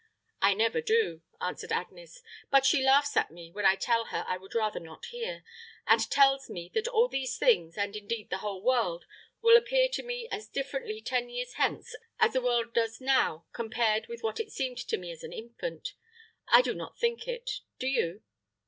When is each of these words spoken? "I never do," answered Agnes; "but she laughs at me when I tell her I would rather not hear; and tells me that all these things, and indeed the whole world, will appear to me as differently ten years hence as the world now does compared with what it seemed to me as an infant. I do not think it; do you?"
"I 0.41 0.55
never 0.55 0.81
do," 0.81 1.21
answered 1.39 1.71
Agnes; 1.71 2.23
"but 2.49 2.65
she 2.65 2.81
laughs 2.83 3.15
at 3.15 3.29
me 3.29 3.51
when 3.51 3.67
I 3.67 3.75
tell 3.75 4.05
her 4.05 4.25
I 4.27 4.35
would 4.35 4.55
rather 4.55 4.79
not 4.79 5.05
hear; 5.05 5.43
and 5.85 6.09
tells 6.09 6.49
me 6.49 6.71
that 6.73 6.87
all 6.87 7.07
these 7.07 7.37
things, 7.37 7.77
and 7.77 7.95
indeed 7.95 8.31
the 8.31 8.39
whole 8.39 8.63
world, 8.63 9.05
will 9.43 9.55
appear 9.55 9.89
to 9.89 10.01
me 10.01 10.27
as 10.31 10.47
differently 10.47 11.01
ten 11.03 11.29
years 11.29 11.53
hence 11.53 11.93
as 12.19 12.33
the 12.33 12.41
world 12.41 12.75
now 12.75 12.79
does 13.43 13.53
compared 13.53 14.07
with 14.07 14.23
what 14.23 14.39
it 14.39 14.51
seemed 14.51 14.79
to 14.79 14.97
me 14.97 15.11
as 15.11 15.23
an 15.23 15.33
infant. 15.33 15.93
I 16.47 16.63
do 16.63 16.73
not 16.73 16.97
think 16.97 17.27
it; 17.27 17.59
do 17.77 17.85
you?" 17.85 18.23